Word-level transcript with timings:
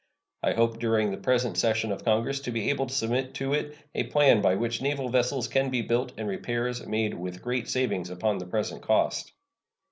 I 0.41 0.53
hope 0.53 0.79
during 0.79 1.11
the 1.11 1.17
present 1.17 1.59
session 1.59 1.91
of 1.91 2.03
Congress 2.03 2.39
to 2.39 2.51
be 2.51 2.71
able 2.71 2.87
to 2.87 2.91
submit 2.95 3.35
to 3.35 3.53
it 3.53 3.77
a 3.93 4.05
plan 4.05 4.41
by 4.41 4.55
which 4.55 4.81
naval 4.81 5.09
vessels 5.09 5.47
can 5.47 5.69
be 5.69 5.83
built 5.83 6.13
and 6.17 6.27
repairs 6.27 6.83
made 6.87 7.13
with 7.13 7.43
great 7.43 7.69
saving 7.69 8.09
upon 8.09 8.39
the 8.39 8.47
present 8.47 8.81
cost. 8.81 9.31